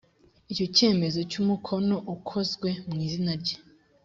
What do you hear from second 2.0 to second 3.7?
ukozwe mu izina rye